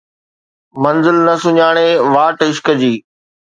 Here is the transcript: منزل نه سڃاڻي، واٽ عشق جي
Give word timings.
منزل 0.83 1.17
نه 1.27 1.35
سڃاڻي، 1.43 1.89
واٽ 2.13 2.37
عشق 2.47 2.67
جي 2.81 2.93